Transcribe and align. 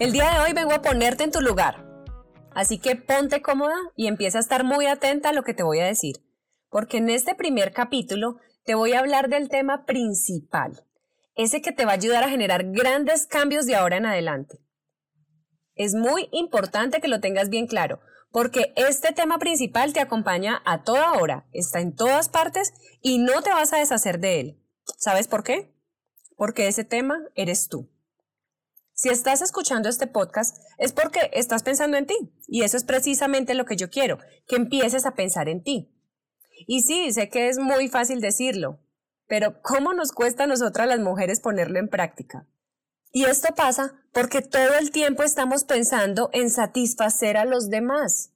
El 0.00 0.10
día 0.10 0.28
de 0.28 0.40
hoy 0.40 0.52
vengo 0.54 0.72
a 0.72 0.82
ponerte 0.82 1.22
en 1.22 1.30
tu 1.30 1.40
lugar. 1.40 1.86
Así 2.52 2.78
que 2.78 2.96
ponte 2.96 3.42
cómoda 3.42 3.76
y 3.94 4.08
empieza 4.08 4.38
a 4.38 4.40
estar 4.40 4.64
muy 4.64 4.86
atenta 4.86 5.28
a 5.28 5.32
lo 5.32 5.44
que 5.44 5.54
te 5.54 5.62
voy 5.62 5.78
a 5.78 5.86
decir. 5.86 6.16
Porque 6.68 6.96
en 6.96 7.10
este 7.10 7.36
primer 7.36 7.72
capítulo 7.72 8.38
te 8.64 8.74
voy 8.74 8.92
a 8.92 8.98
hablar 8.98 9.28
del 9.28 9.48
tema 9.48 9.86
principal, 9.86 10.84
ese 11.36 11.62
que 11.62 11.70
te 11.70 11.84
va 11.84 11.92
a 11.92 11.94
ayudar 11.94 12.24
a 12.24 12.28
generar 12.28 12.64
grandes 12.72 13.28
cambios 13.28 13.66
de 13.66 13.76
ahora 13.76 13.96
en 13.96 14.06
adelante. 14.06 14.58
Es 15.76 15.94
muy 15.94 16.28
importante 16.32 17.00
que 17.00 17.06
lo 17.06 17.20
tengas 17.20 17.48
bien 17.48 17.68
claro, 17.68 18.00
porque 18.32 18.72
este 18.74 19.12
tema 19.12 19.38
principal 19.38 19.92
te 19.92 20.00
acompaña 20.00 20.60
a 20.64 20.82
toda 20.82 21.12
hora, 21.12 21.46
está 21.52 21.80
en 21.80 21.94
todas 21.94 22.28
partes 22.28 22.74
y 23.00 23.18
no 23.18 23.42
te 23.42 23.50
vas 23.50 23.72
a 23.72 23.78
deshacer 23.78 24.18
de 24.18 24.40
él. 24.40 24.60
¿Sabes 24.98 25.28
por 25.28 25.44
qué? 25.44 25.72
Porque 26.36 26.66
ese 26.66 26.82
tema 26.82 27.20
eres 27.36 27.68
tú. 27.68 27.93
Si 28.96 29.08
estás 29.08 29.42
escuchando 29.42 29.88
este 29.88 30.06
podcast 30.06 30.56
es 30.78 30.92
porque 30.92 31.28
estás 31.32 31.64
pensando 31.64 31.96
en 31.96 32.06
ti 32.06 32.14
y 32.46 32.62
eso 32.62 32.76
es 32.76 32.84
precisamente 32.84 33.54
lo 33.54 33.64
que 33.64 33.76
yo 33.76 33.90
quiero, 33.90 34.18
que 34.46 34.54
empieces 34.54 35.04
a 35.04 35.14
pensar 35.14 35.48
en 35.48 35.64
ti. 35.64 35.90
Y 36.68 36.82
sí, 36.82 37.12
sé 37.12 37.28
que 37.28 37.48
es 37.48 37.58
muy 37.58 37.88
fácil 37.88 38.20
decirlo, 38.20 38.78
pero 39.26 39.60
¿cómo 39.62 39.94
nos 39.94 40.12
cuesta 40.12 40.44
a 40.44 40.46
nosotras 40.46 40.86
las 40.86 41.00
mujeres 41.00 41.40
ponerlo 41.40 41.80
en 41.80 41.88
práctica? 41.88 42.46
Y 43.10 43.24
esto 43.24 43.52
pasa 43.56 44.00
porque 44.12 44.42
todo 44.42 44.74
el 44.78 44.92
tiempo 44.92 45.24
estamos 45.24 45.64
pensando 45.64 46.30
en 46.32 46.48
satisfacer 46.48 47.36
a 47.36 47.44
los 47.44 47.70
demás. 47.70 48.32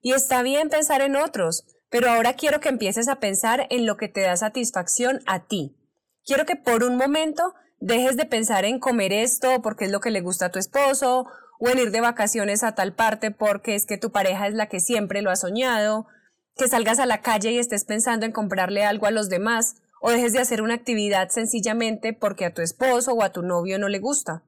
Y 0.00 0.12
está 0.12 0.42
bien 0.42 0.70
pensar 0.70 1.02
en 1.02 1.16
otros, 1.16 1.66
pero 1.90 2.10
ahora 2.10 2.32
quiero 2.32 2.60
que 2.60 2.70
empieces 2.70 3.08
a 3.08 3.20
pensar 3.20 3.66
en 3.68 3.84
lo 3.84 3.98
que 3.98 4.08
te 4.08 4.22
da 4.22 4.36
satisfacción 4.38 5.20
a 5.26 5.46
ti. 5.46 5.76
Quiero 6.24 6.46
que 6.46 6.56
por 6.56 6.82
un 6.82 6.96
momento 6.96 7.54
dejes 7.80 8.16
de 8.16 8.24
pensar 8.24 8.64
en 8.64 8.78
comer 8.78 9.12
esto 9.12 9.62
porque 9.62 9.86
es 9.86 9.90
lo 9.90 10.00
que 10.00 10.10
le 10.10 10.20
gusta 10.20 10.46
a 10.46 10.50
tu 10.50 10.58
esposo, 10.58 11.26
o 11.58 11.68
en 11.68 11.78
ir 11.78 11.90
de 11.90 12.00
vacaciones 12.00 12.62
a 12.62 12.74
tal 12.74 12.94
parte 12.94 13.30
porque 13.30 13.74
es 13.74 13.86
que 13.86 13.98
tu 13.98 14.12
pareja 14.12 14.46
es 14.46 14.54
la 14.54 14.68
que 14.68 14.80
siempre 14.80 15.22
lo 15.22 15.30
ha 15.30 15.36
soñado, 15.36 16.06
que 16.56 16.68
salgas 16.68 16.98
a 16.98 17.06
la 17.06 17.20
calle 17.20 17.52
y 17.52 17.58
estés 17.58 17.84
pensando 17.84 18.26
en 18.26 18.32
comprarle 18.32 18.84
algo 18.84 19.06
a 19.06 19.10
los 19.10 19.28
demás, 19.28 19.76
o 20.00 20.10
dejes 20.10 20.32
de 20.32 20.38
hacer 20.38 20.62
una 20.62 20.74
actividad 20.74 21.28
sencillamente 21.30 22.12
porque 22.12 22.44
a 22.44 22.54
tu 22.54 22.62
esposo 22.62 23.12
o 23.12 23.22
a 23.22 23.32
tu 23.32 23.42
novio 23.42 23.78
no 23.78 23.88
le 23.88 23.98
gusta. 23.98 24.44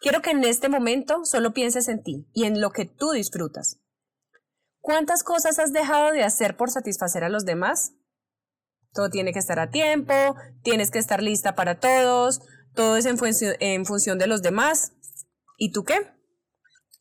Quiero 0.00 0.22
que 0.22 0.30
en 0.30 0.44
este 0.44 0.68
momento 0.68 1.24
solo 1.24 1.52
pienses 1.52 1.88
en 1.88 2.02
ti 2.02 2.26
y 2.32 2.44
en 2.44 2.60
lo 2.60 2.70
que 2.70 2.84
tú 2.84 3.10
disfrutas. 3.10 3.80
¿Cuántas 4.80 5.22
cosas 5.22 5.58
has 5.58 5.72
dejado 5.72 6.12
de 6.12 6.22
hacer 6.22 6.56
por 6.56 6.70
satisfacer 6.70 7.24
a 7.24 7.28
los 7.28 7.44
demás? 7.44 7.92
Todo 8.92 9.08
tiene 9.08 9.32
que 9.32 9.38
estar 9.38 9.58
a 9.58 9.70
tiempo, 9.70 10.14
tienes 10.62 10.90
que 10.90 10.98
estar 10.98 11.22
lista 11.22 11.54
para 11.54 11.78
todos, 11.78 12.40
todo 12.74 12.96
es 12.96 13.06
en, 13.06 13.84
función 13.86 14.18
de 14.18 14.26
los 14.26 14.42
demás. 14.42 14.92
¿Y 15.56 15.72
tú 15.72 15.84
qué? 15.84 15.98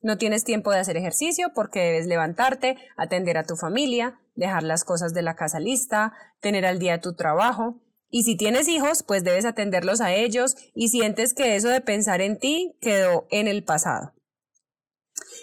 No 0.01 0.17
tienes 0.17 0.43
tiempo 0.43 0.71
de 0.71 0.79
hacer 0.79 0.97
ejercicio 0.97 1.51
porque 1.53 1.79
debes 1.79 2.07
levantarte, 2.07 2.77
atender 2.95 3.37
a 3.37 3.43
tu 3.43 3.55
familia, 3.55 4.19
dejar 4.35 4.63
las 4.63 4.83
cosas 4.83 5.13
de 5.13 5.21
la 5.21 5.35
casa 5.35 5.59
lista, 5.59 6.13
tener 6.39 6.65
al 6.65 6.79
día 6.79 7.01
tu 7.01 7.15
trabajo. 7.15 7.81
Y 8.09 8.23
si 8.23 8.37
tienes 8.37 8.67
hijos, 8.67 9.03
pues 9.03 9.23
debes 9.23 9.45
atenderlos 9.45 10.01
a 10.01 10.13
ellos 10.13 10.55
y 10.73 10.89
sientes 10.89 11.33
que 11.33 11.55
eso 11.55 11.69
de 11.69 11.81
pensar 11.81 12.21
en 12.21 12.39
ti 12.39 12.77
quedó 12.81 13.27
en 13.29 13.47
el 13.47 13.63
pasado. 13.63 14.13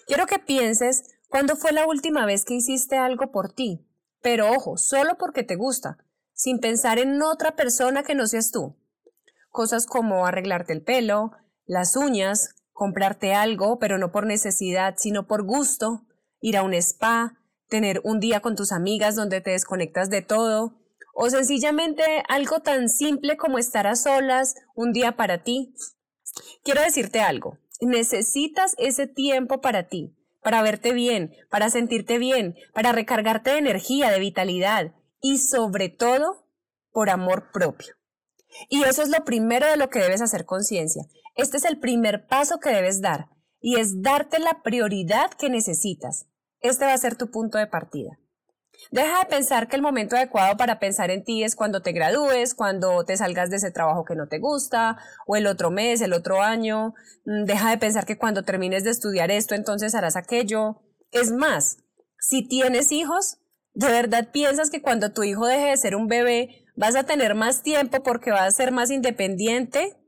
Quiero 0.07 0.27
que 0.27 0.39
pienses 0.39 1.03
cuándo 1.29 1.57
fue 1.57 1.73
la 1.73 1.87
última 1.87 2.27
vez 2.27 2.45
que 2.45 2.55
hiciste 2.55 2.97
algo 2.97 3.31
por 3.31 3.53
ti, 3.53 3.87
pero 4.23 4.51
ojo, 4.51 4.77
solo 4.77 5.17
porque 5.19 5.45
te 5.45 5.57
gusta, 5.57 5.99
sin 6.37 6.61
pensar 6.61 6.99
en 6.99 7.21
otra 7.23 7.57
persona 7.57 8.03
que 8.03 8.15
no 8.15 8.27
seas 8.27 8.53
tú. 8.53 8.77
Cosas 9.51 9.87
como 9.87 10.27
arreglarte 10.27 10.75
el 10.75 10.83
pelo, 10.83 11.33
las 11.65 11.97
uñas, 11.97 12.55
comprarte 12.73 13.35
algo, 13.35 13.79
pero 13.79 13.97
no 13.97 14.13
por 14.13 14.27
necesidad, 14.27 14.95
sino 14.99 15.27
por 15.27 15.45
gusto, 15.45 16.05
ir 16.41 16.59
a 16.59 16.63
un 16.63 16.75
spa, 16.75 17.39
tener 17.69 18.03
un 18.05 18.21
día 18.21 18.41
con 18.41 18.55
tus 18.55 18.71
amigas 18.71 19.17
donde 19.17 19.41
te 19.41 19.53
desconectas 19.53 20.11
de 20.11 20.21
todo, 20.21 20.79
o 21.15 21.31
sencillamente 21.31 22.05
algo 22.29 22.61
tan 22.61 22.91
simple 22.91 23.39
como 23.39 23.59
estar 23.59 23.87
a 23.87 23.97
solas 23.97 24.55
un 24.75 24.93
día 24.93 25.17
para 25.17 25.43
ti. 25.43 25.75
Quiero 26.63 26.83
decirte 26.83 27.21
algo, 27.23 27.59
necesitas 27.81 28.75
ese 28.77 29.07
tiempo 29.07 29.63
para 29.63 29.89
ti, 29.89 30.15
para 30.43 30.61
verte 30.61 30.93
bien, 30.93 31.35
para 31.49 31.71
sentirte 31.71 32.19
bien, 32.19 32.57
para 32.75 32.93
recargarte 32.93 33.53
de 33.53 33.59
energía, 33.59 34.11
de 34.11 34.21
vitalidad, 34.21 34.93
y 35.21 35.39
sobre 35.39 35.89
todo 35.89 36.47
por 36.91 37.11
amor 37.11 37.51
propio. 37.53 37.95
Y 38.69 38.85
eso 38.85 39.03
es 39.03 39.09
lo 39.09 39.25
primero 39.25 39.67
de 39.67 39.77
lo 39.77 39.91
que 39.91 39.99
debes 39.99 40.23
hacer 40.23 40.47
conciencia. 40.47 41.05
Este 41.35 41.59
es 41.59 41.65
el 41.65 41.79
primer 41.79 42.27
paso 42.27 42.59
que 42.59 42.71
debes 42.71 43.01
dar 43.01 43.29
y 43.61 43.79
es 43.79 44.03
darte 44.03 44.39
la 44.39 44.63
prioridad 44.63 45.31
que 45.33 45.51
necesitas. 45.51 46.27
Este 46.61 46.87
va 46.87 46.95
a 46.95 46.99
ser 46.99 47.17
tu 47.17 47.31
punto 47.31 47.59
de 47.59 47.67
partida. 47.67 48.19
Deja 48.91 49.21
de 49.21 49.27
pensar 49.27 49.69
que 49.69 49.77
el 49.77 49.83
momento 49.83 50.17
adecuado 50.17 50.57
para 50.57 50.79
pensar 50.79 51.11
en 51.11 51.25
ti 51.25 51.43
es 51.43 51.57
cuando 51.57 51.83
te 51.83 51.93
gradúes, 51.93 52.55
cuando 52.55 53.05
te 53.05 53.17
salgas 53.17 53.51
de 53.51 53.57
ese 53.57 53.71
trabajo 53.71 54.05
que 54.05 54.15
no 54.15 54.29
te 54.29 54.39
gusta, 54.39 54.99
o 55.27 55.37
el 55.37 55.47
otro 55.47 55.71
mes, 55.71 56.01
el 56.01 56.13
otro 56.13 56.43
año. 56.43 56.95
Mm, 57.25 57.45
deja 57.45 57.71
de 57.71 57.79
pensar 57.79 58.07
que 58.07 58.19
cuando 58.19 58.45
termines 58.45 58.85
de 58.85 58.91
estudiar 58.91 59.31
esto, 59.31 59.55
entonces 59.55 59.95
harás 59.95 60.17
aquello. 60.17 60.83
Es 61.11 61.33
más, 61.33 61.79
si 62.19 62.47
tienes 62.47 62.93
hijos, 62.93 63.39
¿De 63.77 63.89
verdad 63.89 64.31
piensas 64.33 64.71
que 64.71 64.81
cuando 64.81 65.13
tu 65.13 65.23
hijo 65.23 65.45
deje 65.45 65.67
de 65.67 65.77
ser 65.77 65.97
un 65.97 66.09
bebé 66.09 66.65
vas 66.77 66.97
a 66.97 67.05
tener 67.05 67.35
más 67.35 67.63
tiempo 67.63 68.03
porque 68.03 68.31
va 68.31 68.47
a 68.47 68.51
ser 68.51 68.73
más 68.73 68.91
independiente? 68.91 69.99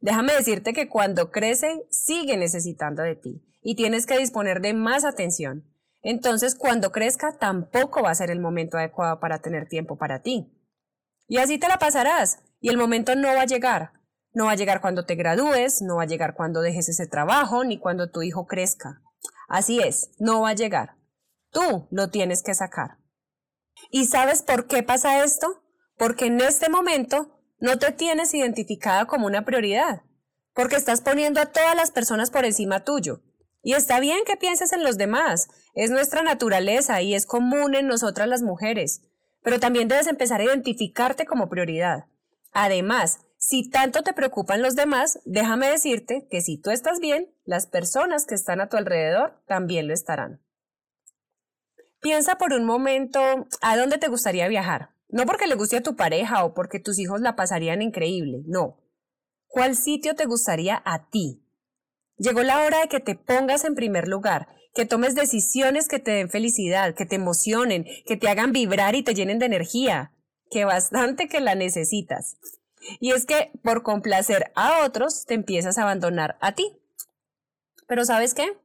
Déjame 0.00 0.32
decirte 0.32 0.72
que 0.72 0.88
cuando 0.88 1.32
crece 1.32 1.84
sigue 1.90 2.36
necesitando 2.36 3.02
de 3.02 3.16
ti 3.16 3.42
y 3.62 3.74
tienes 3.74 4.06
que 4.06 4.16
disponer 4.16 4.60
de 4.60 4.74
más 4.74 5.04
atención. 5.04 5.64
Entonces 6.02 6.54
cuando 6.54 6.92
crezca 6.92 7.36
tampoco 7.36 8.04
va 8.04 8.10
a 8.10 8.14
ser 8.14 8.30
el 8.30 8.38
momento 8.38 8.78
adecuado 8.78 9.18
para 9.18 9.40
tener 9.40 9.66
tiempo 9.66 9.98
para 9.98 10.22
ti. 10.22 10.56
Y 11.26 11.38
así 11.38 11.58
te 11.58 11.66
la 11.66 11.80
pasarás 11.80 12.44
y 12.60 12.68
el 12.68 12.76
momento 12.76 13.16
no 13.16 13.26
va 13.26 13.40
a 13.40 13.46
llegar. 13.46 13.90
No 14.34 14.44
va 14.44 14.52
a 14.52 14.56
llegar 14.56 14.80
cuando 14.80 15.04
te 15.04 15.16
gradúes, 15.16 15.82
no 15.82 15.96
va 15.96 16.04
a 16.04 16.06
llegar 16.06 16.36
cuando 16.36 16.60
dejes 16.60 16.88
ese 16.88 17.08
trabajo, 17.08 17.64
ni 17.64 17.80
cuando 17.80 18.08
tu 18.12 18.22
hijo 18.22 18.46
crezca. 18.46 19.02
Así 19.48 19.80
es, 19.80 20.12
no 20.20 20.42
va 20.42 20.50
a 20.50 20.54
llegar. 20.54 21.01
Tú 21.52 21.86
lo 21.90 22.08
tienes 22.08 22.42
que 22.42 22.54
sacar. 22.54 22.98
¿Y 23.90 24.06
sabes 24.06 24.42
por 24.42 24.66
qué 24.66 24.82
pasa 24.82 25.22
esto? 25.22 25.62
Porque 25.98 26.26
en 26.26 26.40
este 26.40 26.70
momento 26.70 27.38
no 27.60 27.78
te 27.78 27.92
tienes 27.92 28.32
identificada 28.32 29.06
como 29.06 29.26
una 29.26 29.44
prioridad, 29.44 30.02
porque 30.54 30.76
estás 30.76 31.02
poniendo 31.02 31.40
a 31.40 31.46
todas 31.46 31.76
las 31.76 31.90
personas 31.90 32.30
por 32.30 32.44
encima 32.44 32.84
tuyo. 32.84 33.20
Y 33.62 33.74
está 33.74 34.00
bien 34.00 34.24
que 34.26 34.36
pienses 34.36 34.72
en 34.72 34.82
los 34.82 34.98
demás, 34.98 35.48
es 35.74 35.90
nuestra 35.90 36.22
naturaleza 36.22 37.02
y 37.02 37.14
es 37.14 37.26
común 37.26 37.74
en 37.74 37.86
nosotras 37.86 38.26
las 38.26 38.42
mujeres, 38.42 39.02
pero 39.42 39.60
también 39.60 39.88
debes 39.88 40.08
empezar 40.08 40.40
a 40.40 40.44
identificarte 40.44 41.26
como 41.26 41.48
prioridad. 41.48 42.06
Además, 42.52 43.20
si 43.36 43.68
tanto 43.68 44.02
te 44.02 44.12
preocupan 44.12 44.62
los 44.62 44.74
demás, 44.74 45.20
déjame 45.24 45.68
decirte 45.68 46.26
que 46.30 46.40
si 46.40 46.58
tú 46.58 46.70
estás 46.70 46.98
bien, 46.98 47.28
las 47.44 47.66
personas 47.66 48.24
que 48.24 48.34
están 48.34 48.60
a 48.60 48.68
tu 48.68 48.76
alrededor 48.76 49.40
también 49.46 49.86
lo 49.86 49.94
estarán. 49.94 50.40
Piensa 52.02 52.36
por 52.36 52.52
un 52.52 52.64
momento 52.64 53.20
a 53.60 53.76
dónde 53.76 53.96
te 53.96 54.08
gustaría 54.08 54.48
viajar. 54.48 54.90
No 55.08 55.24
porque 55.24 55.46
le 55.46 55.54
guste 55.54 55.76
a 55.76 55.82
tu 55.82 55.94
pareja 55.94 56.44
o 56.44 56.52
porque 56.52 56.80
tus 56.80 56.98
hijos 56.98 57.20
la 57.20 57.36
pasarían 57.36 57.80
increíble, 57.80 58.42
no. 58.44 58.78
¿Cuál 59.46 59.76
sitio 59.76 60.16
te 60.16 60.24
gustaría 60.24 60.82
a 60.84 61.08
ti? 61.10 61.44
Llegó 62.16 62.42
la 62.42 62.62
hora 62.62 62.80
de 62.80 62.88
que 62.88 62.98
te 62.98 63.14
pongas 63.14 63.64
en 63.64 63.76
primer 63.76 64.08
lugar, 64.08 64.48
que 64.74 64.84
tomes 64.84 65.14
decisiones 65.14 65.86
que 65.86 66.00
te 66.00 66.10
den 66.10 66.28
felicidad, 66.28 66.94
que 66.94 67.06
te 67.06 67.16
emocionen, 67.16 67.86
que 68.04 68.16
te 68.16 68.28
hagan 68.28 68.52
vibrar 68.52 68.96
y 68.96 69.04
te 69.04 69.14
llenen 69.14 69.38
de 69.38 69.46
energía, 69.46 70.12
que 70.50 70.64
bastante 70.64 71.28
que 71.28 71.40
la 71.40 71.54
necesitas. 71.54 72.36
Y 72.98 73.12
es 73.12 73.26
que 73.26 73.52
por 73.62 73.84
complacer 73.84 74.50
a 74.56 74.84
otros 74.84 75.24
te 75.24 75.34
empiezas 75.34 75.78
a 75.78 75.82
abandonar 75.82 76.36
a 76.40 76.52
ti. 76.52 76.80
Pero 77.86 78.04
¿sabes 78.04 78.34
qué? 78.34 78.56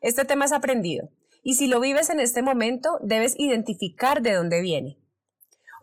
Este 0.00 0.24
tema 0.24 0.46
es 0.46 0.52
aprendido. 0.52 1.10
Y 1.48 1.54
si 1.54 1.68
lo 1.68 1.78
vives 1.78 2.10
en 2.10 2.18
este 2.18 2.42
momento, 2.42 2.98
debes 3.02 3.38
identificar 3.38 4.20
de 4.20 4.32
dónde 4.32 4.60
viene. 4.60 4.98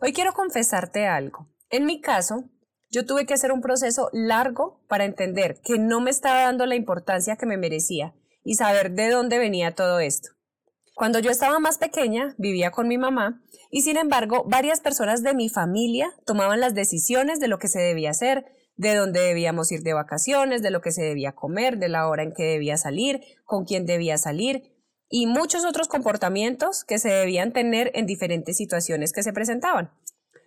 Hoy 0.02 0.12
quiero 0.12 0.34
confesarte 0.34 1.06
algo. 1.06 1.48
En 1.70 1.86
mi 1.86 2.02
caso, 2.02 2.44
yo 2.90 3.06
tuve 3.06 3.24
que 3.24 3.32
hacer 3.32 3.50
un 3.50 3.62
proceso 3.62 4.10
largo 4.12 4.84
para 4.88 5.06
entender 5.06 5.62
que 5.64 5.78
no 5.78 6.02
me 6.02 6.10
estaba 6.10 6.42
dando 6.42 6.66
la 6.66 6.74
importancia 6.74 7.36
que 7.36 7.46
me 7.46 7.56
merecía 7.56 8.12
y 8.44 8.56
saber 8.56 8.90
de 8.90 9.08
dónde 9.08 9.38
venía 9.38 9.74
todo 9.74 10.00
esto. 10.00 10.32
Cuando 10.94 11.18
yo 11.18 11.30
estaba 11.30 11.58
más 11.60 11.78
pequeña, 11.78 12.34
vivía 12.36 12.70
con 12.70 12.86
mi 12.86 12.98
mamá 12.98 13.42
y 13.70 13.80
sin 13.80 13.96
embargo 13.96 14.44
varias 14.46 14.82
personas 14.82 15.22
de 15.22 15.32
mi 15.32 15.48
familia 15.48 16.12
tomaban 16.26 16.60
las 16.60 16.74
decisiones 16.74 17.40
de 17.40 17.48
lo 17.48 17.58
que 17.58 17.68
se 17.68 17.80
debía 17.80 18.10
hacer, 18.10 18.44
de 18.76 18.94
dónde 18.94 19.20
debíamos 19.20 19.72
ir 19.72 19.80
de 19.80 19.94
vacaciones, 19.94 20.60
de 20.60 20.70
lo 20.70 20.82
que 20.82 20.92
se 20.92 21.02
debía 21.02 21.32
comer, 21.32 21.78
de 21.78 21.88
la 21.88 22.06
hora 22.06 22.22
en 22.22 22.34
que 22.34 22.42
debía 22.42 22.76
salir, 22.76 23.22
con 23.46 23.64
quién 23.64 23.86
debía 23.86 24.18
salir 24.18 24.73
y 25.16 25.28
muchos 25.28 25.64
otros 25.64 25.86
comportamientos 25.86 26.82
que 26.82 26.98
se 26.98 27.08
debían 27.08 27.52
tener 27.52 27.92
en 27.94 28.04
diferentes 28.04 28.56
situaciones 28.56 29.12
que 29.12 29.22
se 29.22 29.32
presentaban. 29.32 29.92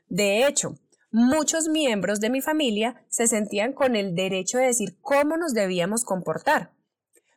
De 0.09 0.45
hecho, 0.45 0.75
muchos 1.09 1.69
miembros 1.69 2.19
de 2.19 2.29
mi 2.29 2.41
familia 2.41 3.01
se 3.07 3.27
sentían 3.27 3.71
con 3.71 3.95
el 3.95 4.13
derecho 4.13 4.57
de 4.57 4.65
decir 4.65 4.97
cómo 4.99 5.37
nos 5.37 5.53
debíamos 5.53 6.03
comportar. 6.03 6.73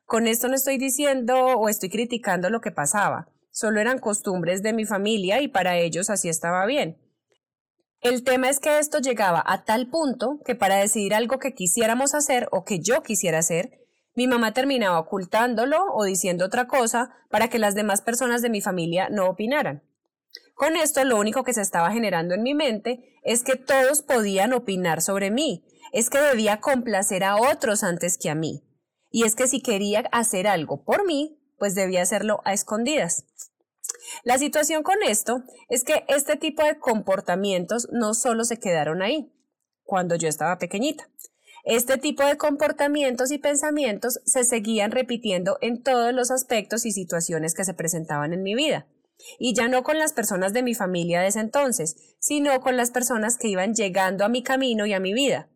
Con 0.07 0.27
esto 0.27 0.49
no 0.49 0.57
estoy 0.57 0.77
diciendo 0.77 1.37
o 1.57 1.69
estoy 1.69 1.89
criticando 1.89 2.51
lo 2.51 2.61
que 2.61 2.73
pasaba, 2.73 3.29
solo 3.53 3.81
eran 3.81 4.01
costumbres 4.01 4.65
de 4.65 4.73
mi 4.73 4.85
familia 4.85 5.41
y 5.41 5.47
para 5.47 5.79
ellos 5.79 6.11
así 6.11 6.29
estaba 6.29 6.67
bien. 6.67 6.99
El 8.01 8.25
tema 8.25 8.49
es 8.49 8.59
que 8.59 8.81
esto 8.81 8.99
llegaba 8.99 9.41
a 9.47 9.63
tal 9.63 9.87
punto 9.87 10.41
que 10.45 10.57
para 10.57 10.79
decidir 10.79 11.15
algo 11.15 11.39
que 11.39 11.55
quisiéramos 11.55 12.13
hacer 12.13 12.49
o 12.51 12.65
que 12.65 12.81
yo 12.81 13.05
quisiera 13.05 13.39
hacer, 13.39 13.81
mi 14.15 14.27
mamá 14.27 14.53
terminaba 14.53 14.99
ocultándolo 14.99 15.79
o 15.95 16.05
diciendo 16.05 16.45
otra 16.45 16.67
cosa 16.67 17.15
para 17.31 17.49
que 17.49 17.59
las 17.59 17.75
demás 17.75 18.03
personas 18.03 18.43
de 18.43 18.51
mi 18.51 18.61
familia 18.61 19.09
no 19.09 19.29
opinaran. 19.29 19.83
Con 20.55 20.77
esto 20.77 21.03
lo 21.05 21.19
único 21.19 21.43
que 21.45 21.55
se 21.55 21.63
estaba 21.63 21.91
generando 21.91 22.35
en 22.35 22.43
mi 22.43 22.55
mente 22.55 23.19
es 23.23 23.43
que 23.43 23.57
todos 23.57 24.03
podían 24.03 24.53
opinar 24.53 25.01
sobre 25.01 25.31
mí, 25.31 25.65
es 25.93 26.11
que 26.11 26.21
debía 26.21 26.61
complacer 26.61 27.25
a 27.25 27.37
otros 27.37 27.83
antes 27.83 28.19
que 28.19 28.31
a 28.31 28.35
mí. 28.35 28.65
Y 29.11 29.25
es 29.25 29.35
que 29.35 29.49
si 29.49 29.61
quería 29.61 30.01
hacer 30.13 30.47
algo 30.47 30.85
por 30.85 31.07
mí, 31.07 31.41
pues 31.59 31.75
debía 31.75 32.03
hacerlo 32.03 32.41
a 32.45 32.53
escondidas. 32.53 33.27
La 34.25 34.39
situación 34.39 34.83
con 34.83 35.03
esto 35.03 35.43
es 35.69 35.85
que 35.85 36.05
este 36.09 36.37
tipo 36.37 36.63
de 36.63 36.79
comportamientos 36.79 37.89
no 37.91 38.15
solo 38.15 38.45
se 38.45 38.59
quedaron 38.59 39.03
ahí, 39.03 39.33
cuando 39.83 40.15
yo 40.15 40.29
estaba 40.29 40.59
pequeñita. 40.59 41.09
Este 41.65 41.99
tipo 41.99 42.25
de 42.25 42.37
comportamientos 42.37 43.31
y 43.31 43.39
pensamientos 43.39 44.21
se 44.25 44.45
seguían 44.45 44.91
repitiendo 44.91 45.59
en 45.61 45.83
todos 45.83 46.15
los 46.15 46.31
aspectos 46.31 46.87
y 46.87 46.93
situaciones 46.93 47.55
que 47.55 47.65
se 47.65 47.75
presentaban 47.75 48.33
en 48.33 48.43
mi 48.43 48.55
vida. 48.55 48.87
Y 49.39 49.55
ya 49.55 49.69
no 49.69 49.83
con 49.83 49.99
las 49.99 50.15
personas 50.15 50.55
de 50.55 50.63
mi 50.63 50.75
familia 50.75 51.21
de 51.21 51.29
ese 51.29 51.41
entonces, 51.41 52.17
sino 52.19 52.59
con 52.61 52.77
las 52.77 52.91
personas 52.91 53.37
que 53.37 53.49
iban 53.49 53.75
llegando 53.75 54.25
a 54.25 54.31
mi 54.31 54.43
camino 54.43 54.87
y 54.87 54.95
a 54.95 55.01
mi 55.01 55.13
vida. 55.13 55.51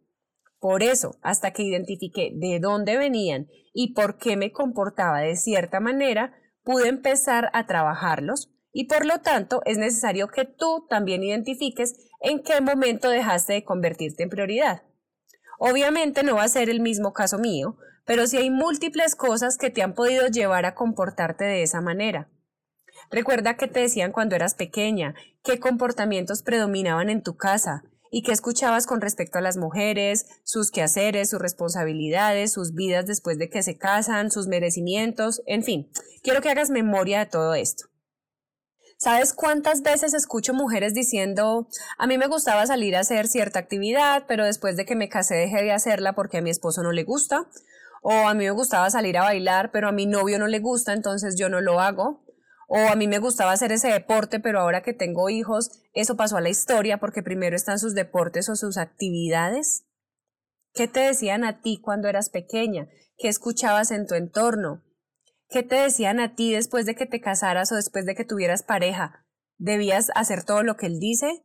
Por 0.58 0.82
eso, 0.82 1.18
hasta 1.22 1.52
que 1.52 1.62
identifiqué 1.62 2.32
de 2.34 2.58
dónde 2.60 2.96
venían 2.98 3.48
y 3.72 3.94
por 3.94 4.18
qué 4.18 4.36
me 4.36 4.52
comportaba 4.52 5.20
de 5.20 5.36
cierta 5.36 5.80
manera, 5.80 6.34
pude 6.62 6.88
empezar 6.88 7.50
a 7.52 7.66
trabajarlos 7.66 8.50
y 8.72 8.84
por 8.84 9.06
lo 9.06 9.20
tanto 9.20 9.62
es 9.66 9.78
necesario 9.78 10.28
que 10.28 10.44
tú 10.44 10.86
también 10.88 11.22
identifiques 11.22 11.94
en 12.20 12.42
qué 12.42 12.60
momento 12.60 13.08
dejaste 13.08 13.52
de 13.54 13.64
convertirte 13.64 14.22
en 14.22 14.30
prioridad. 14.30 14.82
Obviamente 15.58 16.22
no 16.22 16.36
va 16.36 16.44
a 16.44 16.48
ser 16.48 16.68
el 16.68 16.80
mismo 16.80 17.12
caso 17.12 17.38
mío, 17.38 17.76
pero 18.04 18.26
sí 18.26 18.36
hay 18.36 18.50
múltiples 18.50 19.14
cosas 19.16 19.56
que 19.56 19.70
te 19.70 19.82
han 19.82 19.94
podido 19.94 20.26
llevar 20.28 20.66
a 20.66 20.74
comportarte 20.74 21.44
de 21.44 21.62
esa 21.62 21.80
manera. 21.80 22.28
Recuerda 23.10 23.56
que 23.56 23.68
te 23.68 23.80
decían 23.80 24.12
cuando 24.12 24.36
eras 24.36 24.54
pequeña, 24.54 25.14
qué 25.42 25.58
comportamientos 25.58 26.42
predominaban 26.42 27.10
en 27.10 27.22
tu 27.22 27.36
casa, 27.36 27.84
y 28.14 28.22
qué 28.22 28.30
escuchabas 28.30 28.86
con 28.86 29.00
respecto 29.00 29.38
a 29.38 29.40
las 29.40 29.56
mujeres, 29.56 30.26
sus 30.44 30.70
quehaceres, 30.70 31.30
sus 31.30 31.40
responsabilidades, 31.40 32.52
sus 32.52 32.72
vidas 32.72 33.06
después 33.06 33.38
de 33.38 33.50
que 33.50 33.64
se 33.64 33.76
casan, 33.76 34.30
sus 34.30 34.46
merecimientos, 34.46 35.42
en 35.46 35.64
fin, 35.64 35.90
quiero 36.22 36.40
que 36.40 36.48
hagas 36.48 36.70
memoria 36.70 37.18
de 37.18 37.26
todo 37.26 37.54
esto. 37.54 37.86
¿Sabes 39.04 39.34
cuántas 39.34 39.82
veces 39.82 40.14
escucho 40.14 40.54
mujeres 40.54 40.94
diciendo, 40.94 41.68
a 41.98 42.06
mí 42.06 42.16
me 42.16 42.26
gustaba 42.26 42.66
salir 42.66 42.96
a 42.96 43.00
hacer 43.00 43.26
cierta 43.26 43.58
actividad, 43.58 44.24
pero 44.26 44.46
después 44.46 44.78
de 44.78 44.86
que 44.86 44.96
me 44.96 45.10
casé 45.10 45.34
dejé 45.34 45.62
de 45.62 45.72
hacerla 45.72 46.14
porque 46.14 46.38
a 46.38 46.40
mi 46.40 46.48
esposo 46.48 46.82
no 46.82 46.90
le 46.90 47.04
gusta? 47.04 47.46
O 48.00 48.12
a 48.12 48.32
mí 48.32 48.44
me 48.46 48.50
gustaba 48.52 48.88
salir 48.88 49.18
a 49.18 49.24
bailar, 49.24 49.72
pero 49.72 49.88
a 49.88 49.92
mi 49.92 50.06
novio 50.06 50.38
no 50.38 50.46
le 50.46 50.58
gusta, 50.58 50.94
entonces 50.94 51.36
yo 51.36 51.50
no 51.50 51.60
lo 51.60 51.80
hago 51.80 52.24
o 52.66 52.78
a 52.78 52.96
mí 52.96 53.06
me 53.06 53.18
gustaba 53.18 53.52
hacer 53.52 53.72
ese 53.72 53.88
deporte, 53.88 54.40
pero 54.40 54.58
ahora 54.58 54.82
que 54.82 54.94
tengo 54.94 55.28
hijos, 55.28 55.82
eso 55.92 56.16
pasó 56.16 56.38
a 56.38 56.40
la 56.40 56.48
historia 56.48 56.96
porque 56.96 57.22
primero 57.22 57.56
están 57.56 57.78
sus 57.78 57.94
deportes 57.94 58.48
o 58.48 58.56
sus 58.56 58.78
actividades. 58.78 59.84
¿Qué 60.72 60.88
te 60.88 61.00
decían 61.00 61.44
a 61.44 61.60
ti 61.60 61.78
cuando 61.78 62.08
eras 62.08 62.30
pequeña? 62.30 62.88
¿Qué 63.18 63.28
escuchabas 63.28 63.90
en 63.90 64.06
tu 64.06 64.14
entorno? 64.14 64.82
¿Qué 65.54 65.62
te 65.62 65.76
decían 65.76 66.18
a 66.18 66.34
ti 66.34 66.52
después 66.52 66.84
de 66.84 66.96
que 66.96 67.06
te 67.06 67.20
casaras 67.20 67.70
o 67.70 67.76
después 67.76 68.04
de 68.06 68.16
que 68.16 68.24
tuvieras 68.24 68.64
pareja? 68.64 69.24
¿Debías 69.56 70.10
hacer 70.16 70.42
todo 70.42 70.64
lo 70.64 70.76
que 70.76 70.86
él 70.86 70.98
dice? 70.98 71.44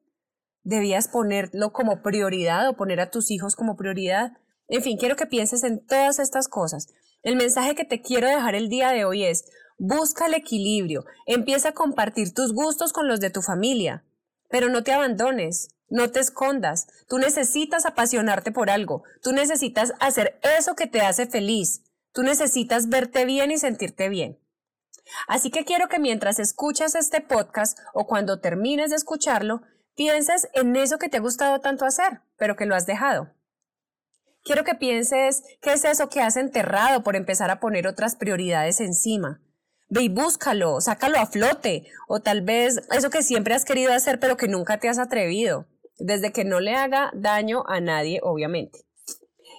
¿Debías 0.63 1.07
ponerlo 1.07 1.73
como 1.73 2.01
prioridad 2.01 2.67
o 2.67 2.75
poner 2.75 3.01
a 3.01 3.11
tus 3.11 3.29
hijos 3.29 3.55
como 3.55 3.77
prioridad? 3.77 4.31
En 4.67 4.81
fin, 4.81 4.97
quiero 4.97 5.15
que 5.15 5.27
pienses 5.27 5.63
en 5.63 5.85
todas 5.85 6.17
estas 6.17 6.47
cosas. 6.47 6.87
El 7.21 7.35
mensaje 7.35 7.75
que 7.75 7.85
te 7.85 8.01
quiero 8.01 8.27
dejar 8.27 8.55
el 8.55 8.67
día 8.67 8.89
de 8.89 9.05
hoy 9.05 9.25
es, 9.25 9.45
Busca 9.77 10.25
el 10.25 10.33
equilibrio, 10.33 11.05
empieza 11.27 11.69
a 11.69 11.73
compartir 11.73 12.33
tus 12.33 12.51
gustos 12.51 12.93
con 12.93 13.07
los 13.07 13.19
de 13.19 13.29
tu 13.29 13.43
familia, 13.43 14.05
pero 14.49 14.69
no 14.69 14.83
te 14.83 14.91
abandones, 14.91 15.69
no 15.87 16.09
te 16.09 16.19
escondas, 16.19 16.87
tú 17.07 17.19
necesitas 17.19 17.85
apasionarte 17.85 18.51
por 18.51 18.71
algo, 18.71 19.03
tú 19.21 19.33
necesitas 19.33 19.93
hacer 19.99 20.39
eso 20.57 20.75
que 20.75 20.87
te 20.87 21.01
hace 21.01 21.27
feliz, 21.27 21.83
tú 22.19 22.23
necesitas 22.23 22.89
verte 22.89 23.23
bien 23.23 23.49
y 23.49 23.57
sentirte 23.57 24.09
bien. 24.09 24.37
Así 25.29 25.51
que 25.51 25.63
quiero 25.63 25.87
que 25.87 25.99
mientras 25.99 26.37
escuchas 26.37 26.95
este 26.95 27.21
podcast 27.21 27.79
o 27.93 28.07
cuando 28.07 28.41
termines 28.41 28.89
de 28.89 28.97
escucharlo, 28.97 29.61
pienses 29.95 30.49
en 30.53 30.75
eso 30.75 30.97
que 30.97 31.07
te 31.07 31.15
ha 31.15 31.21
gustado 31.21 31.61
tanto 31.61 31.85
hacer, 31.85 32.19
pero 32.35 32.57
que 32.57 32.65
lo 32.65 32.75
has 32.75 32.85
dejado. 32.85 33.29
Quiero 34.43 34.65
que 34.65 34.75
pienses 34.75 35.43
qué 35.61 35.71
es 35.71 35.85
eso 35.85 36.09
que 36.09 36.19
has 36.19 36.35
enterrado 36.35 37.03
por 37.03 37.15
empezar 37.15 37.51
a 37.51 37.61
poner 37.61 37.87
otras 37.87 38.17
prioridades 38.17 38.81
encima. 38.81 39.39
Ve 39.87 40.01
y 40.01 40.09
búscalo, 40.09 40.81
sácalo 40.81 41.19
a 41.19 41.25
flote, 41.25 41.85
o 42.09 42.19
tal 42.19 42.41
vez 42.41 42.81
eso 42.91 43.09
que 43.09 43.23
siempre 43.23 43.53
has 43.53 43.63
querido 43.63 43.93
hacer 43.93 44.19
pero 44.19 44.35
que 44.35 44.49
nunca 44.49 44.77
te 44.77 44.89
has 44.89 44.99
atrevido, 44.99 45.67
desde 45.99 46.33
que 46.33 46.43
no 46.43 46.59
le 46.59 46.75
haga 46.75 47.11
daño 47.13 47.63
a 47.69 47.79
nadie, 47.79 48.19
obviamente. 48.21 48.81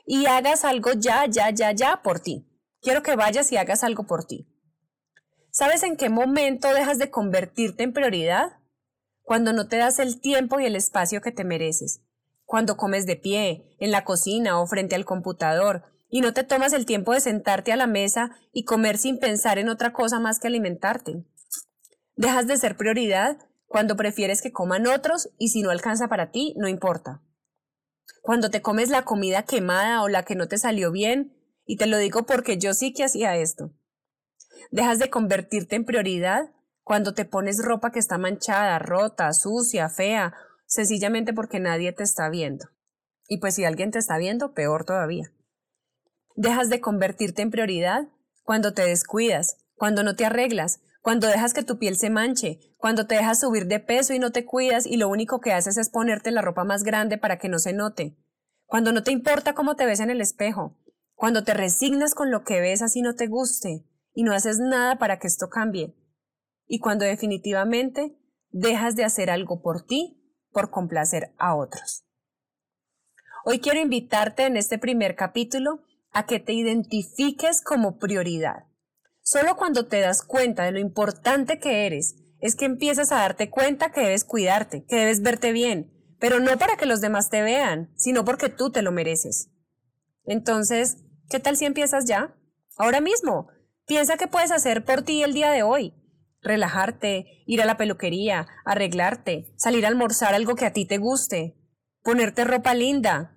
Y 0.05 0.27
hagas 0.27 0.67
algo 0.67 0.91
ya, 0.93 1.25
ya, 1.25 1.49
ya, 1.49 1.73
ya 1.73 2.03
por 2.03 2.21
ti. 2.21 2.45
Quiero 2.83 3.03
que 3.03 3.17
vayas 3.17 3.53
y 3.53 3.57
hagas 3.57 3.85
algo 3.85 4.05
por 4.05 4.25
ti. 4.25 4.49
¿Sabes 5.51 5.83
en 5.83 5.97
qué 5.97 6.09
momento 6.09 6.73
dejas 6.73 6.99
de 6.99 7.11
convertirte 7.11 7.83
en 7.83 7.93
prioridad? 7.93 8.59
Cuando 9.23 9.53
no 9.53 9.69
te 9.69 9.77
das 9.77 9.99
el 9.99 10.21
tiempo 10.21 10.61
y 10.61 10.67
el 10.67 10.77
espacio 10.77 11.21
que 11.21 11.33
te 11.33 11.45
mereces. 11.45 12.01
Cuando 12.45 12.77
comes 12.77 13.07
de 13.07 13.17
pie, 13.17 13.77
en 13.79 13.91
la 13.91 14.05
cocina 14.05 14.61
o 14.61 14.67
frente 14.67 14.95
al 14.95 15.05
computador, 15.05 15.85
y 16.09 16.23
no 16.23 16.33
te 16.33 16.43
tomas 16.43 16.73
el 16.73 16.87
tiempo 16.87 17.13
de 17.13 17.21
sentarte 17.21 17.73
a 17.73 17.77
la 17.77 17.87
mesa 17.87 18.37
y 18.53 18.65
comer 18.65 18.99
sin 18.99 19.19
pensar 19.19 19.59
en 19.59 19.69
otra 19.69 19.93
cosa 19.93 20.19
más 20.19 20.41
que 20.41 20.49
alimentarte. 20.49 21.25
Dejas 22.17 22.47
de 22.47 22.57
ser 22.57 22.77
prioridad 22.77 23.39
cuando 23.67 23.97
prefieres 23.97 24.43
que 24.43 24.53
coman 24.53 24.87
otros 24.89 25.31
y 25.39 25.49
si 25.49 25.63
no 25.63 25.71
alcanza 25.71 26.09
para 26.09 26.33
ti, 26.33 26.55
no 26.57 26.67
importa. 26.67 27.23
Cuando 28.23 28.51
te 28.51 28.63
comes 28.63 28.89
la 28.89 29.03
comida 29.03 29.45
quemada 29.45 30.03
o 30.03 30.09
la 30.09 30.25
que 30.25 30.35
no 30.35 30.49
te 30.49 30.59
salió 30.59 30.91
bien, 30.91 31.40
y 31.71 31.77
te 31.77 31.87
lo 31.87 31.99
digo 31.99 32.27
porque 32.27 32.59
yo 32.59 32.75
sí 32.75 32.93
que 32.93 33.05
hacía 33.05 33.37
esto. 33.37 33.71
Dejas 34.73 34.99
de 34.99 35.09
convertirte 35.09 35.77
en 35.77 35.85
prioridad 35.85 36.51
cuando 36.83 37.15
te 37.15 37.25
pones 37.25 37.65
ropa 37.65 37.93
que 37.93 38.01
está 38.01 38.19
manchada, 38.19 38.81
rota, 38.81 39.33
sucia, 39.33 39.89
fea, 39.89 40.35
sencillamente 40.67 41.33
porque 41.33 41.61
nadie 41.61 41.93
te 41.93 42.03
está 42.03 42.29
viendo. 42.29 42.71
Y 43.29 43.39
pues 43.39 43.55
si 43.55 43.65
alguien 43.65 43.93
te 43.93 44.01
está 44.01 44.19
viendo, 44.19 44.53
peor 44.53 44.85
todavía. 44.85 45.33
Dejas 46.35 46.71
de 46.71 46.81
convertirte 46.81 47.43
en 47.43 47.53
prioridad 47.53 48.09
cuando 48.43 48.75
te 48.75 48.83
descuidas, 48.83 49.57
cuando 49.77 50.03
no 50.03 50.17
te 50.17 50.25
arreglas, 50.25 50.81
cuando 51.03 51.29
dejas 51.29 51.55
que 51.55 51.63
tu 51.63 51.79
piel 51.79 51.97
se 51.97 52.11
manche, 52.11 52.59
cuando 52.79 53.07
te 53.07 53.15
dejas 53.15 53.39
subir 53.39 53.69
de 53.69 53.79
peso 53.79 54.13
y 54.13 54.19
no 54.19 54.33
te 54.33 54.45
cuidas 54.45 54.87
y 54.87 54.97
lo 54.97 55.09
único 55.09 55.41
que 55.41 55.53
haces 55.53 55.77
es 55.77 55.89
ponerte 55.89 56.33
la 56.33 56.43
ropa 56.43 56.65
más 56.65 56.83
grande 56.83 57.17
para 57.17 57.39
que 57.39 57.49
no 57.49 57.61
se 57.61 57.73
note, 57.73 58.17
cuando 58.71 58.93
no 58.93 59.03
te 59.03 59.11
importa 59.11 59.53
cómo 59.53 59.75
te 59.75 59.85
ves 59.85 59.99
en 59.99 60.11
el 60.11 60.21
espejo, 60.21 60.77
cuando 61.21 61.45
te 61.45 61.53
resignas 61.53 62.15
con 62.15 62.31
lo 62.31 62.45
que 62.45 62.63
ves 62.63 62.81
así 62.81 63.03
no 63.03 63.15
te 63.15 63.27
guste 63.27 63.85
y 64.15 64.23
no 64.23 64.33
haces 64.33 64.59
nada 64.59 64.97
para 64.97 65.19
que 65.19 65.27
esto 65.27 65.51
cambie, 65.51 65.95
y 66.67 66.79
cuando 66.79 67.05
definitivamente 67.05 68.17
dejas 68.49 68.97
de 68.97 69.05
hacer 69.05 69.29
algo 69.29 69.61
por 69.61 69.85
ti 69.85 70.19
por 70.51 70.71
complacer 70.71 71.35
a 71.37 71.57
otros. 71.57 72.07
Hoy 73.45 73.59
quiero 73.59 73.81
invitarte 73.81 74.47
en 74.47 74.57
este 74.57 74.79
primer 74.79 75.15
capítulo 75.15 75.83
a 76.11 76.25
que 76.25 76.41
te 76.41 76.55
identifiques 76.55 77.61
como 77.61 77.99
prioridad. 77.99 78.65
Solo 79.21 79.57
cuando 79.57 79.89
te 79.89 80.01
das 80.01 80.23
cuenta 80.23 80.65
de 80.65 80.73
lo 80.73 80.79
importante 80.79 81.59
que 81.59 81.85
eres, 81.85 82.17
es 82.41 82.57
que 82.57 82.65
empiezas 82.65 83.13
a 83.13 83.17
darte 83.17 83.51
cuenta 83.51 83.93
que 83.93 84.01
debes 84.01 84.25
cuidarte, 84.25 84.87
que 84.87 84.97
debes 84.97 85.21
verte 85.21 85.53
bien, 85.53 85.93
pero 86.19 86.41
no 86.41 86.57
para 86.57 86.79
que 86.79 86.87
los 86.87 87.03
demás 87.03 87.29
te 87.29 87.43
vean, 87.43 87.93
sino 87.95 88.25
porque 88.25 88.49
tú 88.49 88.73
te 88.73 88.81
lo 88.81 88.91
mereces. 88.91 89.51
Entonces, 90.25 91.05
¿qué 91.31 91.41
tal 91.41 91.57
si 91.57 91.65
empiezas 91.65 92.05
ya? 92.05 92.37
Ahora 92.77 93.01
mismo. 93.01 93.49
Piensa 93.87 94.17
qué 94.17 94.27
puedes 94.27 94.51
hacer 94.51 94.85
por 94.85 95.03
ti 95.03 95.23
el 95.23 95.33
día 95.33 95.51
de 95.51 95.63
hoy. 95.63 95.95
Relajarte, 96.43 97.43
ir 97.47 97.63
a 97.63 97.65
la 97.65 97.77
peluquería, 97.77 98.47
arreglarte, 98.65 99.55
salir 99.57 99.85
a 99.85 99.89
almorzar 99.89 100.35
algo 100.35 100.55
que 100.55 100.67
a 100.67 100.73
ti 100.73 100.87
te 100.87 100.99
guste, 100.99 101.57
ponerte 102.03 102.45
ropa 102.45 102.75
linda, 102.75 103.37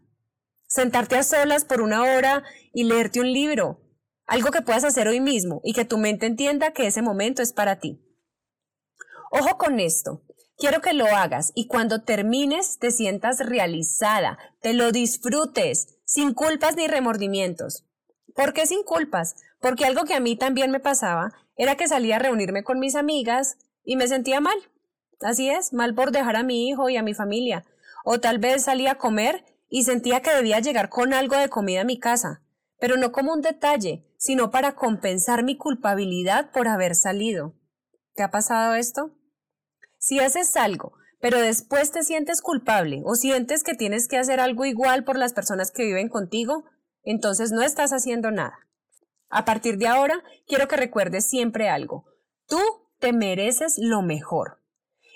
sentarte 0.68 1.18
a 1.18 1.24
solas 1.24 1.66
por 1.66 1.82
una 1.82 2.04
hora 2.04 2.44
y 2.74 2.86
leerte 2.86 3.20
un 3.20 3.32
libro, 3.32 3.82
algo 4.26 4.52
que 4.52 4.62
puedas 4.62 4.86
hacer 4.86 5.08
hoy 5.08 5.20
mismo 5.20 5.60
y 5.64 5.74
que 5.74 5.86
tu 5.86 5.98
mente 5.98 6.28
entienda 6.28 6.72
que 6.72 6.88
ese 6.88 7.02
momento 7.02 7.42
es 7.42 7.52
para 7.52 7.80
ti. 7.80 8.02
Ojo 9.32 9.58
con 9.58 9.80
esto, 9.80 10.24
quiero 10.64 10.80
que 10.80 10.94
lo 10.94 11.08
hagas 11.08 11.52
y 11.56 11.68
cuando 11.68 12.04
termines 12.04 12.80
te 12.80 12.92
sientas 12.92 13.40
realizada, 13.40 14.38
te 14.62 14.72
lo 14.72 14.94
disfrutes, 14.94 16.00
sin 16.06 16.34
culpas 16.34 16.78
ni 16.78 16.88
remordimientos. 16.88 17.86
¿Por 18.34 18.54
qué 18.54 18.66
sin 18.66 18.82
culpas? 18.84 19.36
Porque 19.60 19.84
algo 19.84 20.06
que 20.06 20.14
a 20.14 20.22
mí 20.22 20.38
también 20.38 20.72
me 20.72 20.80
pasaba 20.80 21.34
era 21.58 21.76
que 21.76 21.90
salía 21.90 22.16
a 22.16 22.20
reunirme 22.20 22.64
con 22.64 22.80
mis 22.80 22.96
amigas 22.96 23.58
y 23.84 23.98
me 23.98 24.08
sentía 24.08 24.40
mal. 24.40 24.56
Así 25.20 25.50
es, 25.50 25.74
mal 25.74 25.96
por 25.96 26.14
dejar 26.14 26.38
a 26.38 26.44
mi 26.44 26.70
hijo 26.70 26.88
y 26.88 26.96
a 26.96 27.04
mi 27.04 27.14
familia. 27.14 27.66
O 28.06 28.22
tal 28.22 28.38
vez 28.38 28.64
salía 28.64 28.94
a 28.94 28.98
comer 28.98 29.44
y 29.68 29.84
sentía 29.84 30.22
que 30.22 30.34
debía 30.34 30.62
llegar 30.62 30.88
con 30.88 31.14
algo 31.14 31.36
de 31.36 31.50
comida 31.50 31.82
a 31.82 31.84
mi 31.84 32.00
casa, 32.00 32.42
pero 32.80 32.96
no 32.96 33.12
como 33.12 33.34
un 33.34 33.42
detalle, 33.42 34.08
sino 34.18 34.50
para 34.50 34.76
compensar 34.76 35.44
mi 35.44 35.58
culpabilidad 35.58 36.52
por 36.54 36.70
haber 36.70 36.96
salido. 36.96 37.54
¿Te 38.16 38.24
ha 38.24 38.32
pasado 38.32 38.76
esto? 38.76 39.12
Si 40.04 40.20
haces 40.20 40.58
algo, 40.58 40.92
pero 41.22 41.40
después 41.40 41.94
te 41.94 42.04
sientes 42.04 42.42
culpable 42.42 43.02
o 43.06 43.16
sientes 43.16 43.64
que 43.64 43.74
tienes 43.74 44.10
que 44.10 44.18
hacer 44.18 44.42
algo 44.42 44.66
igual 44.66 45.06
por 45.06 45.18
las 45.18 45.32
personas 45.32 45.72
que 45.72 45.86
viven 45.86 46.10
contigo, 46.10 46.66
entonces 47.04 47.54
no 47.54 47.62
estás 47.62 47.94
haciendo 47.94 48.30
nada. 48.30 48.68
A 49.30 49.46
partir 49.46 49.78
de 49.78 49.88
ahora, 49.88 50.22
quiero 50.46 50.68
que 50.68 50.76
recuerdes 50.76 51.26
siempre 51.30 51.70
algo. 51.70 52.04
Tú 52.50 52.60
te 53.00 53.14
mereces 53.14 53.76
lo 53.78 54.02
mejor. 54.02 54.62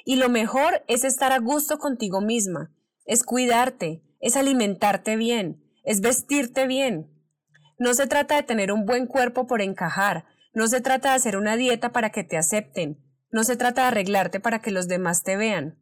Y 0.06 0.16
lo 0.16 0.30
mejor 0.30 0.86
es 0.88 1.04
estar 1.04 1.34
a 1.34 1.40
gusto 1.40 1.80
contigo 1.80 2.22
misma, 2.22 2.74
es 3.04 3.24
cuidarte, 3.24 4.06
es 4.22 4.38
alimentarte 4.38 5.18
bien, 5.18 5.66
es 5.84 6.00
vestirte 6.00 6.66
bien. 6.66 7.12
No 7.78 7.94
se 7.94 8.08
trata 8.08 8.38
de 8.38 8.44
tener 8.44 8.72
un 8.72 8.86
buen 8.86 9.06
cuerpo 9.06 9.48
por 9.48 9.62
encajar, 9.62 10.24
no 10.54 10.70
se 10.70 10.80
trata 10.80 11.10
de 11.10 11.16
hacer 11.16 11.36
una 11.36 11.58
dieta 11.58 11.92
para 11.92 12.10
que 12.10 12.24
te 12.24 12.38
acepten, 12.38 13.06
no 13.30 13.44
se 13.44 13.58
trata 13.58 13.82
de 13.82 13.88
arreglarte 13.88 14.40
para 14.40 14.60
que 14.60 14.72
los 14.72 14.88
demás 14.88 15.24
te 15.24 15.38
vean. 15.38 15.78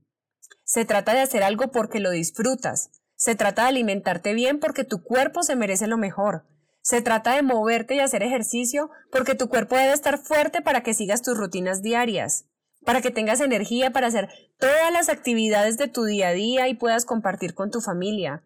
Se 0.64 0.86
trata 0.86 1.14
de 1.14 1.22
hacer 1.22 1.44
algo 1.44 1.72
porque 1.72 2.00
lo 2.00 2.12
disfrutas, 2.12 2.90
se 3.16 3.36
trata 3.36 3.64
de 3.64 3.70
alimentarte 3.70 4.34
bien 4.34 4.60
porque 4.60 4.84
tu 4.84 5.04
cuerpo 5.04 5.44
se 5.44 5.56
merece 5.56 5.88
lo 5.88 5.98
mejor, 5.98 6.46
se 6.82 7.02
trata 7.02 7.36
de 7.36 7.42
moverte 7.42 7.96
y 7.96 8.00
hacer 8.00 8.24
ejercicio 8.24 8.92
porque 9.12 9.36
tu 9.36 9.50
cuerpo 9.50 9.76
debe 9.76 9.94
estar 9.94 10.20
fuerte 10.20 10.62
para 10.62 10.84
que 10.84 10.94
sigas 10.94 11.22
tus 11.22 11.38
rutinas 11.38 11.82
diarias, 11.82 12.46
para 12.86 13.02
que 13.02 13.10
tengas 13.10 13.42
energía 13.42 13.92
para 13.92 14.08
hacer 14.08 14.30
todas 14.60 14.94
las 14.94 15.10
actividades 15.10 15.78
de 15.78 15.88
tu 15.88 16.04
día 16.04 16.30
a 16.30 16.34
día 16.34 16.68
y 16.68 16.76
puedas 16.76 17.06
compartir 17.06 17.56
con 17.56 17.72
tu 17.72 17.82
familia. 17.82 18.44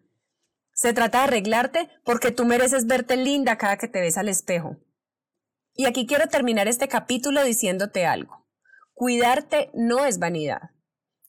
Se 0.72 0.94
trata 0.94 1.18
de 1.18 1.24
arreglarte 1.24 1.88
porque 2.04 2.30
tú 2.30 2.46
mereces 2.46 2.86
verte 2.86 3.18
linda 3.18 3.58
cada 3.58 3.76
que 3.76 3.88
te 3.88 4.00
ves 4.00 4.16
al 4.16 4.30
espejo. 4.30 4.78
Y 5.74 5.84
aquí 5.84 6.06
quiero 6.06 6.26
terminar 6.28 6.68
este 6.68 6.88
capítulo 6.88 7.44
diciéndote 7.44 8.06
algo. 8.06 8.39
Cuidarte 9.00 9.70
no 9.72 10.04
es 10.04 10.18
vanidad. 10.18 10.72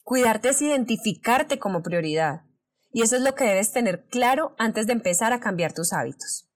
Cuidarte 0.03 0.49
es 0.49 0.61
identificarte 0.61 1.57
como 1.57 1.81
prioridad. 1.81 2.41
Y 2.91 3.01
eso 3.01 3.15
es 3.15 3.21
lo 3.21 3.33
que 3.33 3.45
debes 3.45 3.71
tener 3.71 4.07
claro 4.07 4.55
antes 4.57 4.87
de 4.87 4.91
empezar 4.91 5.31
a 5.31 5.39
cambiar 5.39 5.71
tus 5.71 5.93
hábitos. 5.93 6.49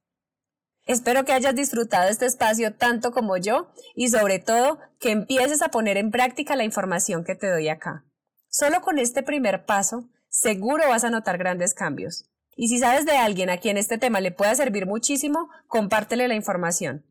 Espero 0.84 1.24
que 1.24 1.32
hayas 1.32 1.56
disfrutado 1.56 2.10
este 2.10 2.26
espacio 2.26 2.76
tanto 2.76 3.14
como 3.14 3.38
yo 3.38 3.72
y 3.96 4.10
sobre 4.10 4.40
todo 4.40 4.80
que 5.00 5.12
empieces 5.12 5.62
a 5.62 5.70
poner 5.70 5.96
en 5.96 6.12
práctica 6.12 6.58
la 6.58 6.66
información 6.66 7.24
que 7.24 7.36
te 7.36 7.50
doy 7.50 7.70
acá. 7.70 8.04
Solo 8.50 8.82
con 8.82 9.00
este 9.00 9.24
primer 9.24 9.64
paso, 9.64 10.10
seguro 10.28 10.90
vas 10.90 11.06
a 11.06 11.12
notar 11.12 11.38
grandes 11.38 11.74
cambios. 11.74 12.30
Y 12.58 12.68
si 12.68 12.80
sabes 12.80 13.06
de 13.06 13.16
alguien 13.16 13.50
a 13.50 13.60
quien 13.60 13.78
este 13.78 13.98
tema 13.98 14.20
le 14.20 14.32
pueda 14.32 14.54
servir 14.54 14.86
muchísimo, 14.86 15.48
compártele 15.68 16.28
la 16.28 16.36
información. 16.36 17.06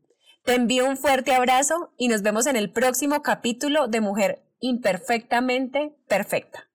Te 0.45 0.53
envío 0.53 0.87
un 0.87 0.95
fuerte 0.95 1.33
abrazo 1.33 1.91
y 1.97 2.07
nos 2.07 2.21
vemos 2.21 2.45
en 2.45 2.55
el 2.55 2.69
próximo 2.69 3.23
capítulo 3.23 3.87
de 3.87 3.99
Mujer 3.99 4.43
Imperfectamente 4.59 5.95
Perfecta. 6.07 6.69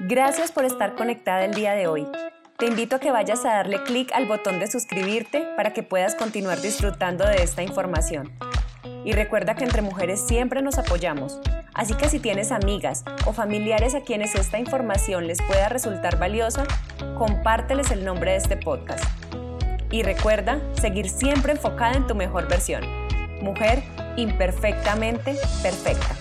Gracias 0.00 0.50
por 0.50 0.64
estar 0.64 0.96
conectada 0.96 1.44
el 1.44 1.54
día 1.54 1.74
de 1.74 1.86
hoy. 1.86 2.04
Te 2.58 2.66
invito 2.66 2.96
a 2.96 2.98
que 2.98 3.12
vayas 3.12 3.44
a 3.44 3.50
darle 3.50 3.80
clic 3.84 4.10
al 4.12 4.26
botón 4.26 4.58
de 4.58 4.66
suscribirte 4.66 5.46
para 5.56 5.72
que 5.72 5.84
puedas 5.84 6.16
continuar 6.16 6.60
disfrutando 6.60 7.24
de 7.24 7.44
esta 7.44 7.62
información. 7.62 8.36
Y 9.04 9.12
recuerda 9.12 9.54
que 9.54 9.62
entre 9.62 9.82
mujeres 9.82 10.20
siempre 10.20 10.62
nos 10.62 10.78
apoyamos, 10.78 11.38
así 11.74 11.94
que 11.94 12.08
si 12.08 12.18
tienes 12.18 12.50
amigas 12.50 13.04
o 13.24 13.32
familiares 13.32 13.94
a 13.94 14.00
quienes 14.00 14.34
esta 14.34 14.58
información 14.58 15.28
les 15.28 15.40
pueda 15.42 15.68
resultar 15.68 16.18
valiosa, 16.18 16.64
compárteles 17.16 17.92
el 17.92 18.04
nombre 18.04 18.32
de 18.32 18.38
este 18.38 18.56
podcast. 18.56 19.04
Y 19.90 20.02
recuerda 20.02 20.60
seguir 20.80 21.08
siempre 21.08 21.52
enfocada 21.52 21.94
en 21.94 22.06
tu 22.06 22.14
mejor 22.14 22.48
versión. 22.48 22.84
Mujer 23.42 23.82
imperfectamente 24.16 25.36
perfecta. 25.62 26.16